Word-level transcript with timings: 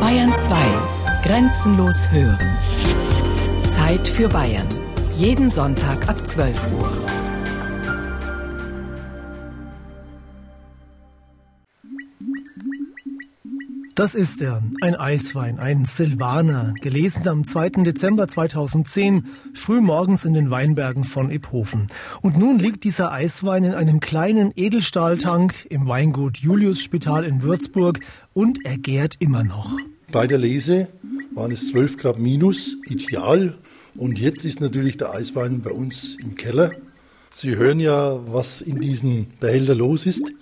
Bayern 0.00 0.34
2. 0.36 0.56
Grenzenlos 1.22 2.10
hören. 2.10 2.58
Zeit 3.70 4.08
für 4.08 4.28
Bayern. 4.28 4.66
Jeden 5.16 5.48
Sonntag 5.48 6.08
ab 6.08 6.26
12 6.26 6.58
Uhr. 6.72 7.23
Das 13.94 14.16
ist 14.16 14.42
er, 14.42 14.60
ein 14.80 14.96
Eiswein, 14.96 15.60
ein 15.60 15.84
Silvaner, 15.84 16.74
gelesen 16.80 17.28
am 17.28 17.44
2. 17.44 17.84
Dezember 17.84 18.26
2010, 18.26 19.26
früh 19.54 19.80
morgens 19.80 20.24
in 20.24 20.34
den 20.34 20.50
Weinbergen 20.50 21.04
von 21.04 21.30
Iphofen. 21.30 21.86
Und 22.20 22.36
nun 22.36 22.58
liegt 22.58 22.82
dieser 22.82 23.12
Eiswein 23.12 23.62
in 23.62 23.72
einem 23.72 24.00
kleinen 24.00 24.52
Edelstahltank 24.56 25.66
im 25.70 25.86
Weingut 25.86 26.38
Julius 26.38 26.82
Spital 26.82 27.22
in 27.22 27.42
Würzburg 27.42 28.00
und 28.32 28.66
er 28.66 28.78
gärt 28.78 29.14
immer 29.20 29.44
noch. 29.44 29.70
Bei 30.10 30.26
der 30.26 30.38
Lese 30.38 30.88
waren 31.32 31.52
es 31.52 31.68
12 31.68 31.96
Grad 31.96 32.18
minus, 32.18 32.76
ideal. 32.88 33.54
Und 33.94 34.18
jetzt 34.18 34.44
ist 34.44 34.60
natürlich 34.60 34.96
der 34.96 35.12
Eiswein 35.14 35.62
bei 35.62 35.70
uns 35.70 36.16
im 36.20 36.34
Keller. 36.34 36.72
Sie 37.30 37.54
hören 37.54 37.78
ja, 37.78 38.18
was 38.26 38.60
in 38.60 38.80
diesem 38.80 39.28
Behälter 39.38 39.76
los 39.76 40.04
ist. 40.04 40.32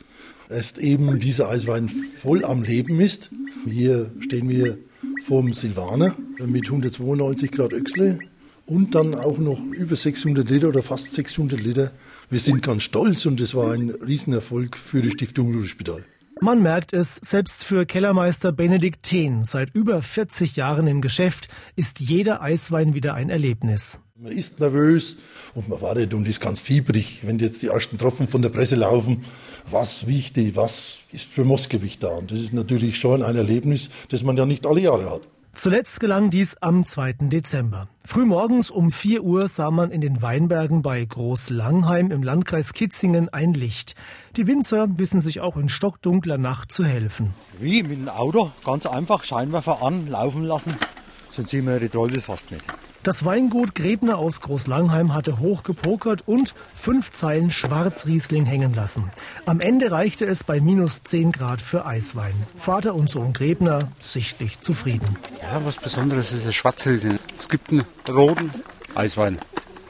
Erst 0.49 0.79
eben 0.79 1.19
dieser 1.19 1.49
Eiswein 1.49 1.89
voll 1.89 2.45
am 2.45 2.63
Leben 2.63 3.01
ist. 3.01 3.31
Hier 3.65 4.11
stehen 4.21 4.49
wir 4.49 4.79
vorm 5.25 5.53
Silvaner 5.53 6.15
mit 6.45 6.67
192 6.67 7.51
Grad 7.53 7.73
Öchsle 7.73 8.19
und 8.67 8.95
dann 8.95 9.15
auch 9.15 9.39
noch 9.39 9.63
über 9.73 9.97
600 9.97 10.49
Liter 10.49 10.69
oder 10.69 10.83
fast 10.83 11.13
600 11.15 11.61
Liter. 11.61 11.93
Wir 12.31 12.41
sind 12.41 12.63
ganz 12.63 12.83
stolz 12.83 13.27
und 13.27 13.41
es 13.41 13.55
war 13.55 13.73
ein 13.73 13.91
Riesenerfolg 13.91 14.77
für 14.77 15.03
die 15.03 15.11
Stiftung 15.11 15.53
Lulspital. 15.53 16.05
Man 16.41 16.61
merkt 16.61 16.93
es, 16.93 17.21
selbst 17.23 17.65
für 17.65 17.87
Kellermeister 17.87 18.51
Benedikt 18.51 19.05
Thehn, 19.05 19.45
seit 19.45 19.73
über 19.75 20.03
40 20.03 20.57
Jahren 20.57 20.89
im 20.89 21.01
Geschäft, 21.01 21.49
ist 21.77 22.01
jeder 22.01 22.43
Eiswein 22.43 22.95
wieder 22.95 23.15
ein 23.15 23.31
Erlebnis. 23.31 24.01
Man 24.23 24.31
ist 24.31 24.61
nervös 24.61 25.17
und 25.53 25.69
man 25.69 25.81
wartet 25.81 26.15
und 26.15 26.29
ist 26.29 26.41
ganz 26.41 26.61
fiebrig, 26.61 27.23
wenn 27.25 27.41
jetzt 27.41 27.61
die 27.61 27.67
ersten 27.67 27.99
Tropfen 27.99 28.29
von 28.29 28.41
der 28.41 28.51
Presse 28.51 28.77
laufen. 28.77 29.25
Was 29.69 30.07
wichtig, 30.07 30.55
was 30.55 30.99
ist 31.11 31.29
für 31.29 31.43
Moskewich 31.43 31.99
da? 31.99 32.11
Und 32.11 32.31
das 32.31 32.39
ist 32.39 32.53
natürlich 32.53 33.01
schon 33.01 33.25
ein 33.25 33.35
Erlebnis, 33.35 33.91
das 34.11 34.23
man 34.23 34.37
ja 34.37 34.47
nicht 34.47 34.65
alle 34.65 34.79
Jahre 34.79 35.11
hat. 35.11 35.23
Zuletzt 35.55 35.99
gelang 35.99 36.31
dies 36.31 36.57
am 36.61 36.87
2. 36.87 37.15
Dezember. 37.23 37.89
Frühmorgens 38.05 38.71
um 38.71 38.93
4 38.93 39.25
Uhr 39.25 39.49
sah 39.49 39.73
man 39.73 39.91
in 39.91 40.01
den 40.01 40.23
Weinbergen 40.23 40.83
bei 40.83 41.05
Groß-Langheim 41.05 42.13
im 42.13 42.23
Landkreis 42.23 42.75
Kitzingen 42.75 43.29
ein 43.29 43.55
Licht. 43.55 43.97
Die 44.37 44.47
Winzer 44.47 44.87
wissen 44.99 45.21
sich 45.21 45.41
auch 45.41 45.57
in 45.57 45.69
stockdunkler 45.69 46.39
Nacht 46.39 46.71
zu 46.71 46.85
helfen. 46.85 47.35
Wie 47.59 47.83
mit 47.83 47.99
dem 47.99 48.09
Auto, 48.09 48.53
ganz 48.65 48.87
einfach, 48.87 49.25
Scheinwerfer 49.25 49.83
an, 49.83 50.07
laufen 50.07 50.45
lassen, 50.45 50.77
sonst 51.29 51.51
sehen 51.51 51.67
wir 51.67 51.81
die 51.81 51.89
Treubel 51.89 52.21
fast 52.21 52.53
nicht. 52.53 52.63
Das 53.03 53.25
Weingut 53.25 53.75
Grebner 53.75 54.17
aus 54.17 54.41
Großlangheim 54.43 55.13
hatte 55.13 55.41
hoch 55.41 55.65
gepokert 55.65 56.23
und 56.25 56.55
fünf 56.77 57.11
Zeilen 57.11 57.51
Schwarzriesling 57.51 58.47
hängen 58.47 58.75
lassen. 58.75 59.11
Am 59.45 59.59
Ende 59.59 59.91
reichte 59.91 60.25
es 60.25 60.45
bei 60.45 60.61
minus 60.61 61.03
10 61.03 61.33
Grad 61.33 61.61
für 61.61 61.85
Eiswein. 61.85 62.35
Vater 62.57 62.95
und 62.95 63.11
Sohn 63.11 63.33
Grebner 63.33 63.81
sichtlich 64.01 64.61
zufrieden. 64.61 65.19
Ja, 65.41 65.61
was 65.65 65.79
Besonderes 65.79 66.31
ist 66.31 66.47
der 66.47 66.53
Schwarzriesling. 66.53 67.19
Es 67.37 67.49
gibt 67.49 67.73
einen 67.73 67.85
roten 68.09 68.53
Eiswein. 68.95 69.41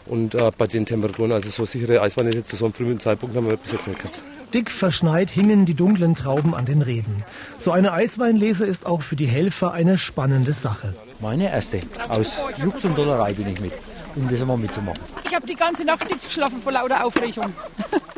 Und 0.06 0.34
äh, 0.34 0.50
bei 0.56 0.66
den 0.66 0.86
Temperaturen, 0.86 1.32
also 1.32 1.50
so 1.50 1.66
sichere 1.66 2.00
Eisweine 2.00 2.30
jetzt 2.30 2.48
zu 2.48 2.56
so 2.56 2.64
einem 2.64 2.72
frühen 2.72 2.98
Zeitpunkt 2.98 3.36
haben 3.36 3.46
wir 3.46 3.58
bis 3.58 3.72
jetzt 3.72 3.88
nicht 3.88 3.98
gehabt. 3.98 4.22
Dick 4.54 4.70
verschneit 4.70 5.28
hingen 5.28 5.66
die 5.66 5.74
dunklen 5.74 6.14
Trauben 6.14 6.54
an 6.54 6.64
den 6.64 6.80
Reben. 6.80 7.24
So 7.58 7.72
eine 7.72 7.92
Eisweinlese 7.92 8.64
ist 8.64 8.86
auch 8.86 9.02
für 9.02 9.16
die 9.16 9.26
Helfer 9.26 9.72
eine 9.72 9.98
spannende 9.98 10.54
Sache. 10.54 10.94
Meine 11.22 11.48
erste. 11.52 11.78
Aus 12.08 12.40
Jux 12.56 12.84
und 12.84 12.98
Dollerei 12.98 13.32
bin 13.32 13.46
ich 13.46 13.60
mit, 13.60 13.72
um 14.16 14.28
das 14.28 14.40
einmal 14.40 14.56
mitzumachen. 14.56 15.00
Ich 15.24 15.32
habe 15.32 15.46
die 15.46 15.54
ganze 15.54 15.84
Nacht 15.84 16.04
nichts 16.08 16.24
geschlafen 16.24 16.60
vor 16.60 16.72
lauter 16.72 17.04
Aufregung. 17.04 17.54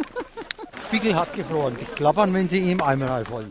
Spiegeln 0.86 1.14
hat 1.14 1.34
gefroren. 1.34 1.76
Die 1.78 1.84
klappern, 1.84 2.32
wenn 2.32 2.48
sie 2.48 2.60
ihm 2.60 2.80
Eimer 2.80 3.10
reinfallen. 3.10 3.50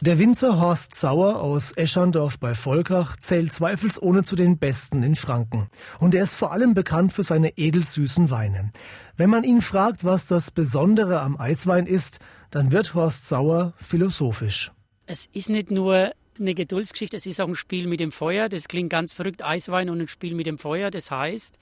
Der 0.00 0.18
Winzer 0.18 0.58
Horst 0.58 0.94
Sauer 0.94 1.42
aus 1.42 1.72
Eschandorf 1.72 2.38
bei 2.38 2.54
Volkach 2.54 3.18
zählt 3.18 3.52
zweifelsohne 3.52 4.22
zu 4.22 4.36
den 4.36 4.56
Besten 4.56 5.02
in 5.02 5.16
Franken. 5.16 5.68
Und 5.98 6.14
er 6.14 6.24
ist 6.24 6.36
vor 6.36 6.50
allem 6.52 6.72
bekannt 6.72 7.12
für 7.12 7.24
seine 7.24 7.58
edelsüßen 7.58 8.30
Weine. 8.30 8.70
Wenn 9.18 9.28
man 9.28 9.44
ihn 9.44 9.60
fragt, 9.60 10.02
was 10.02 10.28
das 10.28 10.50
Besondere 10.50 11.20
am 11.20 11.38
Eiswein 11.38 11.86
ist, 11.86 12.20
dann 12.50 12.72
wird 12.72 12.94
Horst 12.94 13.28
Sauer 13.28 13.74
philosophisch. 13.82 14.72
Es 15.04 15.26
ist 15.26 15.50
nicht 15.50 15.70
nur 15.70 16.12
eine 16.38 16.54
Geduldsgeschichte, 16.54 17.16
es 17.16 17.26
ist 17.26 17.40
auch 17.40 17.48
ein 17.48 17.56
Spiel 17.56 17.86
mit 17.86 18.00
dem 18.00 18.12
Feuer. 18.12 18.48
Das 18.48 18.68
klingt 18.68 18.90
ganz 18.90 19.12
verrückt, 19.12 19.44
Eiswein 19.44 19.90
und 19.90 20.00
ein 20.00 20.08
Spiel 20.08 20.34
mit 20.34 20.46
dem 20.46 20.58
Feuer. 20.58 20.90
Das 20.90 21.10
heißt, 21.10 21.58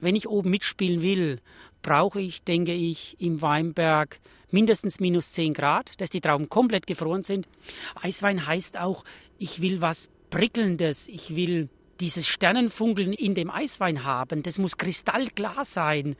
wenn 0.00 0.16
ich 0.16 0.28
oben 0.28 0.50
mitspielen 0.50 1.02
will, 1.02 1.38
brauche 1.82 2.20
ich, 2.20 2.42
denke 2.42 2.72
ich, 2.72 3.16
im 3.20 3.42
Weinberg 3.42 4.20
mindestens 4.50 5.00
minus 5.00 5.32
10 5.32 5.54
Grad, 5.54 6.00
dass 6.00 6.10
die 6.10 6.20
Trauben 6.20 6.48
komplett 6.48 6.86
gefroren 6.86 7.22
sind. 7.22 7.48
Eiswein 8.02 8.46
heißt 8.46 8.78
auch, 8.78 9.04
ich 9.38 9.62
will 9.62 9.82
was 9.82 10.08
Prickelndes, 10.30 11.08
ich 11.08 11.36
will 11.36 11.68
dieses 12.00 12.26
Sternenfunkeln 12.26 13.12
in 13.12 13.34
dem 13.34 13.50
Eiswein 13.50 14.04
haben. 14.04 14.42
Das 14.42 14.58
muss 14.58 14.76
kristallklar 14.76 15.64
sein 15.64 16.16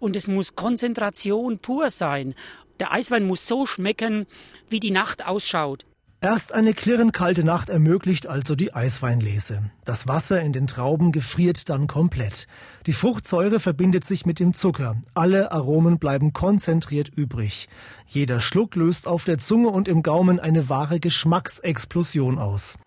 und 0.00 0.16
es 0.16 0.28
muss 0.28 0.56
Konzentration 0.56 1.58
pur 1.58 1.90
sein. 1.90 2.34
Der 2.80 2.92
Eiswein 2.92 3.26
muss 3.26 3.46
so 3.46 3.66
schmecken, 3.66 4.26
wie 4.68 4.80
die 4.80 4.90
Nacht 4.90 5.24
ausschaut. 5.24 5.84
Erst 6.24 6.54
eine 6.54 6.72
klirrend 6.72 7.12
kalte 7.12 7.42
Nacht 7.42 7.68
ermöglicht 7.68 8.28
also 8.28 8.54
die 8.54 8.72
Eisweinlese. 8.72 9.72
Das 9.84 10.06
Wasser 10.06 10.40
in 10.40 10.52
den 10.52 10.68
Trauben 10.68 11.10
gefriert 11.10 11.68
dann 11.68 11.88
komplett. 11.88 12.46
Die 12.86 12.92
Fruchtsäure 12.92 13.58
verbindet 13.58 14.04
sich 14.04 14.24
mit 14.24 14.38
dem 14.38 14.54
Zucker. 14.54 15.02
Alle 15.14 15.50
Aromen 15.50 15.98
bleiben 15.98 16.32
konzentriert 16.32 17.08
übrig. 17.08 17.68
Jeder 18.06 18.40
Schluck 18.40 18.76
löst 18.76 19.08
auf 19.08 19.24
der 19.24 19.38
Zunge 19.38 19.70
und 19.70 19.88
im 19.88 20.04
Gaumen 20.04 20.38
eine 20.38 20.68
wahre 20.68 21.00
Geschmacksexplosion 21.00 22.38
aus. 22.38 22.78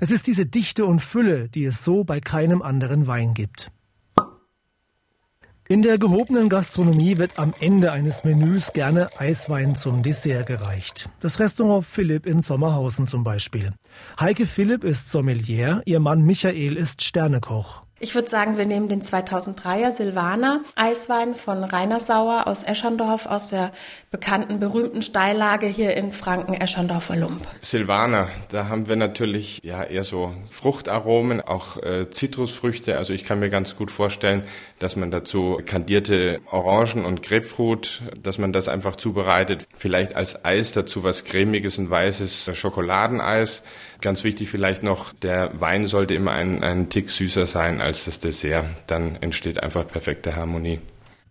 Es 0.00 0.10
ist 0.10 0.26
diese 0.26 0.46
Dichte 0.46 0.86
und 0.86 1.00
Fülle, 1.00 1.50
die 1.50 1.66
es 1.66 1.84
so 1.84 2.04
bei 2.04 2.20
keinem 2.20 2.62
anderen 2.62 3.06
Wein 3.06 3.34
gibt. 3.34 3.70
In 5.70 5.82
der 5.82 5.98
gehobenen 5.98 6.48
Gastronomie 6.48 7.18
wird 7.18 7.38
am 7.38 7.52
Ende 7.60 7.92
eines 7.92 8.24
Menüs 8.24 8.72
gerne 8.72 9.10
Eiswein 9.18 9.76
zum 9.76 10.02
Dessert 10.02 10.46
gereicht. 10.46 11.10
Das 11.20 11.40
Restaurant 11.40 11.84
Philipp 11.84 12.24
in 12.24 12.40
Sommerhausen 12.40 13.06
zum 13.06 13.22
Beispiel. 13.22 13.74
Heike 14.18 14.46
Philipp 14.46 14.82
ist 14.82 15.10
Sommelier, 15.10 15.82
ihr 15.84 16.00
Mann 16.00 16.22
Michael 16.22 16.74
ist 16.74 17.04
Sternekoch. 17.04 17.82
Ich 18.00 18.14
würde 18.14 18.28
sagen, 18.28 18.56
wir 18.58 18.64
nehmen 18.64 18.88
den 18.88 19.02
2003er 19.02 19.90
Silvaner 19.90 20.60
Eiswein 20.76 21.34
von 21.34 21.64
Rainer 21.64 21.98
Sauer 21.98 22.46
aus 22.46 22.62
Eschandorf 22.62 23.26
aus 23.26 23.50
der 23.50 23.72
bekannten, 24.12 24.60
berühmten 24.60 25.02
Steillage 25.02 25.66
hier 25.66 25.96
in 25.96 26.12
Franken, 26.12 26.54
Eschandorfer 26.54 27.16
Lump. 27.16 27.44
Silvaner, 27.60 28.28
da 28.50 28.68
haben 28.68 28.88
wir 28.88 28.94
natürlich 28.94 29.58
ja 29.64 29.82
eher 29.82 30.04
so 30.04 30.32
Fruchtaromen, 30.48 31.40
auch 31.40 31.76
äh, 31.82 32.08
Zitrusfrüchte. 32.08 32.96
Also 32.96 33.14
ich 33.14 33.24
kann 33.24 33.40
mir 33.40 33.50
ganz 33.50 33.74
gut 33.74 33.90
vorstellen, 33.90 34.44
dass 34.78 34.94
man 34.94 35.10
dazu 35.10 35.60
kandierte 35.66 36.40
Orangen 36.52 37.04
und 37.04 37.24
Grapefruit, 37.24 38.02
dass 38.22 38.38
man 38.38 38.52
das 38.52 38.68
einfach 38.68 38.94
zubereitet. 38.94 39.66
Vielleicht 39.76 40.14
als 40.14 40.44
Eis 40.44 40.70
dazu 40.70 41.02
was 41.02 41.24
cremiges, 41.24 41.78
ein 41.78 41.90
weißes 41.90 42.52
Schokoladeneis. 42.54 43.64
Ganz 44.00 44.22
wichtig 44.22 44.48
vielleicht 44.48 44.84
noch, 44.84 45.12
der 45.12 45.60
Wein 45.60 45.88
sollte 45.88 46.14
immer 46.14 46.30
ein, 46.30 46.62
ein 46.62 46.88
Tick 46.90 47.10
süßer 47.10 47.46
sein 47.46 47.80
als 47.88 48.04
das 48.04 48.20
Dessert. 48.20 48.66
Dann 48.86 49.16
entsteht 49.16 49.60
einfach 49.62 49.88
perfekte 49.88 50.36
Harmonie. 50.36 50.80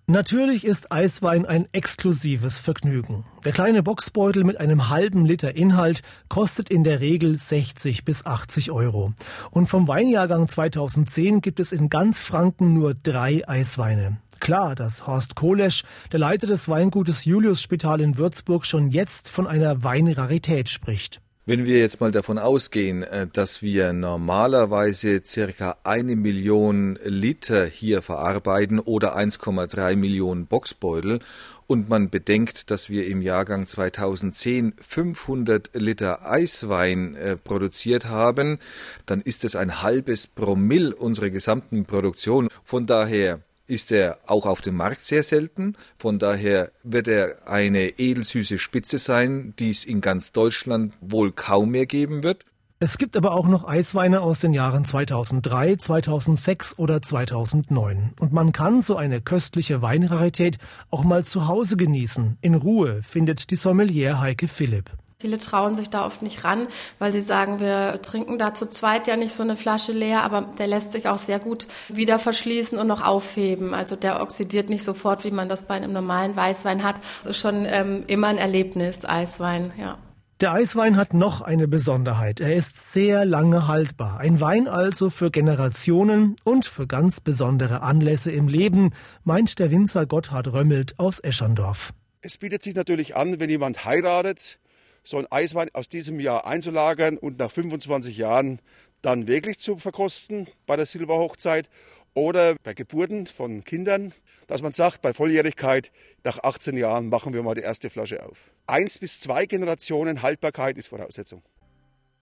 Natürlich 0.09 0.63
ist 0.63 0.91
Eiswein 0.91 1.45
ein 1.45 1.67
exklusives 1.73 2.59
Vergnügen. 2.59 3.25
Der 3.43 3.51
kleine 3.51 3.83
Boxbeutel 3.83 4.45
mit 4.45 4.57
einem 4.57 4.87
halben 4.87 5.25
Liter 5.25 5.55
Inhalt 5.55 6.01
kostet 6.29 6.69
in 6.69 6.85
der 6.85 7.01
Regel 7.01 7.37
60 7.37 8.05
bis 8.05 8.25
80 8.25 8.71
Euro. 8.71 9.13
Und 9.51 9.67
vom 9.67 9.87
Weinjahrgang 9.89 10.47
2010 10.47 11.41
gibt 11.41 11.59
es 11.59 11.73
in 11.73 11.89
ganz 11.89 12.21
Franken 12.21 12.73
nur 12.73 12.93
drei 12.95 13.47
Eisweine. 13.49 14.17
Klar, 14.39 14.75
dass 14.75 15.07
Horst 15.07 15.35
Kohlesch, 15.35 15.83
der 16.13 16.19
Leiter 16.19 16.47
des 16.47 16.69
Weingutes 16.69 17.25
Julius 17.25 17.61
Spital 17.61 17.99
in 17.99 18.17
Würzburg, 18.17 18.65
schon 18.65 18.89
jetzt 18.89 19.29
von 19.29 19.45
einer 19.45 19.83
Weinrarität 19.83 20.69
spricht. 20.69 21.21
Wenn 21.49 21.65
wir 21.65 21.79
jetzt 21.79 22.01
mal 22.01 22.11
davon 22.11 22.39
ausgehen, 22.39 23.03
äh, 23.03 23.25
dass 23.31 23.61
wir 23.61 23.93
normalerweise 23.93 25.21
circa 25.25 25.77
eine 25.85 26.17
Million 26.17 26.99
Liter 27.05 27.65
hier 27.65 28.01
verarbeiten 28.01 28.79
oder 28.79 29.15
1,3 29.15 29.95
Millionen 29.95 30.47
Boxbeutel 30.47 31.19
und 31.65 31.87
man 31.87 32.09
bedenkt, 32.09 32.69
dass 32.69 32.89
wir 32.89 33.07
im 33.07 33.21
Jahrgang 33.21 33.65
2010 33.65 34.73
500 34.75 35.69
Liter 35.73 36.29
Eiswein 36.29 37.15
äh, 37.15 37.37
produziert 37.37 38.07
haben, 38.07 38.59
dann 39.05 39.21
ist 39.21 39.45
es 39.45 39.55
ein 39.55 39.81
halbes 39.81 40.27
Promille 40.27 40.93
unserer 40.93 41.29
gesamten 41.29 41.85
Produktion. 41.85 42.49
Von 42.65 42.87
daher 42.87 43.39
ist 43.67 43.91
er 43.91 44.17
auch 44.25 44.45
auf 44.45 44.61
dem 44.61 44.75
Markt 44.75 45.05
sehr 45.05 45.23
selten. 45.23 45.75
Von 45.97 46.19
daher 46.19 46.71
wird 46.83 47.07
er 47.07 47.47
eine 47.47 47.99
edelsüße 47.99 48.57
Spitze 48.57 48.97
sein, 48.97 49.53
die 49.59 49.69
es 49.69 49.85
in 49.85 50.01
ganz 50.01 50.31
Deutschland 50.31 50.93
wohl 51.01 51.31
kaum 51.31 51.71
mehr 51.71 51.85
geben 51.85 52.23
wird. 52.23 52.45
Es 52.79 52.99
gibt 52.99 53.17
aber 53.17 53.31
auch 53.31 53.47
noch 53.47 53.67
Eisweine 53.67 54.21
aus 54.21 54.39
den 54.39 54.53
Jahren 54.53 54.85
2003, 54.85 55.77
2006 55.77 56.77
oder 56.77 57.01
2009. 57.01 58.13
Und 58.19 58.33
man 58.33 58.51
kann 58.51 58.83
so 58.83 58.95
eine 58.95 59.19
köstliche 59.19 59.81
Weinrarität 59.81 60.59
auch 60.91 61.03
mal 61.03 61.25
zu 61.25 61.47
Hause 61.47 61.75
genießen. 61.75 62.37
In 62.41 62.53
Ruhe, 62.53 63.01
findet 63.01 63.49
die 63.49 63.55
Sommelier 63.55 64.19
Heike 64.19 64.47
Philipp. 64.47 64.91
Viele 65.19 65.39
trauen 65.39 65.75
sich 65.75 65.89
da 65.89 66.05
oft 66.05 66.21
nicht 66.21 66.43
ran, 66.43 66.67
weil 66.99 67.11
sie 67.11 67.21
sagen, 67.21 67.59
wir 67.59 68.03
trinken 68.03 68.37
da 68.37 68.53
zu 68.53 68.67
zweit 68.67 69.07
ja 69.07 69.15
nicht 69.15 69.33
so 69.33 69.41
eine 69.41 69.57
Flasche 69.57 69.91
leer, 69.91 70.21
aber 70.21 70.43
der 70.59 70.67
lässt 70.67 70.91
sich 70.91 71.07
auch 71.07 71.17
sehr 71.17 71.39
gut 71.39 71.65
wieder 71.89 72.19
verschließen 72.19 72.77
und 72.77 72.85
noch 72.85 73.03
aufheben. 73.03 73.73
Also 73.73 73.95
der 73.95 74.21
oxidiert 74.21 74.69
nicht 74.69 74.83
sofort, 74.83 75.23
wie 75.23 75.31
man 75.31 75.49
das 75.49 75.63
bei 75.63 75.73
einem 75.73 75.91
normalen 75.91 76.35
Weißwein 76.35 76.83
hat. 76.83 76.97
Das 77.23 77.31
ist 77.31 77.39
schon 77.39 77.65
ähm, 77.65 78.03
immer 78.05 78.27
ein 78.27 78.37
Erlebnis, 78.37 79.05
Eiswein, 79.05 79.73
ja. 79.79 79.97
Der 80.39 80.51
Eiswein 80.51 80.97
hat 80.97 81.15
noch 81.15 81.41
eine 81.41 81.67
Besonderheit. 81.67 82.39
Er 82.39 82.53
ist 82.53 82.93
sehr 82.93 83.25
lange 83.25 83.67
haltbar. 83.67 84.19
Ein 84.19 84.39
Wein 84.39 84.67
also 84.67 85.09
für 85.09 85.31
Generationen 85.31 86.35
und 86.43 86.67
für 86.67 86.85
ganz 86.85 87.21
besondere 87.21 87.81
Anlässe 87.81 88.31
im 88.31 88.47
Leben, 88.47 88.93
meint 89.23 89.57
der 89.57 89.71
Winzer 89.71 90.05
Gotthard 90.05 90.53
Römmelt 90.53 90.99
aus 90.99 91.19
Eschandorf. 91.19 91.91
Es 92.21 92.37
bietet 92.37 92.61
sich 92.61 92.75
natürlich 92.75 93.15
an, 93.15 93.39
wenn 93.39 93.49
jemand 93.49 93.83
heiratet, 93.83 94.59
so 95.07 95.17
ein 95.17 95.27
Eiswein 95.31 95.69
aus 95.73 95.87
diesem 95.87 96.19
Jahr 96.19 96.45
einzulagern 96.45 97.17
und 97.17 97.39
nach 97.39 97.49
25 97.49 98.17
Jahren 98.17 98.59
dann 99.01 99.25
wirklich 99.25 99.57
zu 99.57 99.77
verkosten 99.77 100.47
bei 100.65 100.75
der 100.75 100.85
Silberhochzeit 100.85 101.69
oder 102.13 102.55
bei 102.63 102.73
Geburten 102.73 103.25
von 103.25 103.63
Kindern, 103.63 104.13
dass 104.47 104.61
man 104.61 104.73
sagt, 104.73 105.01
bei 105.01 105.13
Volljährigkeit 105.13 105.91
nach 106.25 106.39
18 106.43 106.75
Jahren 106.75 107.07
machen 107.07 107.33
wir 107.33 107.41
mal 107.41 107.55
die 107.55 107.61
erste 107.61 107.89
Flasche 107.89 108.25
auf. 108.25 108.51
Eins 108.65 108.99
bis 108.99 109.21
zwei 109.21 109.45
Generationen 109.45 110.23
Haltbarkeit 110.23 110.77
ist 110.77 110.87
Voraussetzung. 110.87 111.41